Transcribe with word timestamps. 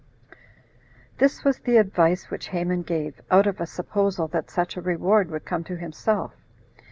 This 1.19 1.43
was 1.43 1.59
the 1.59 1.77
advice 1.77 2.31
which 2.31 2.47
Haman 2.47 2.81
gave, 2.81 3.21
out 3.29 3.45
of 3.45 3.61
a 3.61 3.67
supposal 3.67 4.27
that 4.29 4.49
such 4.49 4.75
a 4.75 4.81
reward 4.81 5.29
would 5.29 5.45
come 5.45 5.63
to 5.65 5.77
himself. 5.77 6.33